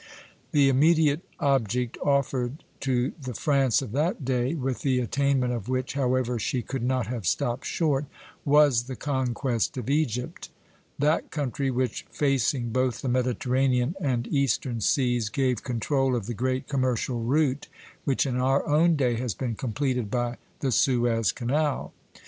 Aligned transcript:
The 0.51 0.67
immediate 0.67 1.21
object 1.39 1.95
offered 2.03 2.63
to 2.79 3.13
the 3.21 3.35
France 3.35 3.83
of 3.83 3.91
that 3.91 4.25
day, 4.25 4.55
with 4.55 4.81
the 4.81 4.97
attainment 4.99 5.53
of 5.53 5.69
which, 5.69 5.93
however, 5.93 6.39
she 6.39 6.63
could 6.63 6.81
not 6.81 7.05
have 7.05 7.27
stopped 7.27 7.67
short, 7.67 8.07
was 8.43 8.85
the 8.85 8.95
conquest 8.95 9.77
of 9.77 9.91
Egypt; 9.91 10.49
that 10.97 11.29
country 11.29 11.69
which, 11.69 12.07
facing 12.09 12.71
both 12.71 13.03
the 13.03 13.09
Mediterranean 13.09 13.93
and 14.01 14.25
Eastern 14.33 14.81
seas, 14.81 15.29
gave 15.29 15.61
control 15.63 16.15
of 16.15 16.25
the 16.25 16.33
great 16.33 16.67
commercial 16.67 17.21
route 17.21 17.67
which 18.03 18.25
in 18.25 18.37
our 18.37 18.67
own 18.67 18.95
day 18.95 19.13
has 19.17 19.35
been 19.35 19.53
completed 19.53 20.09
by 20.09 20.37
the 20.61 20.71
Suez 20.71 21.31
Canal. 21.31 21.93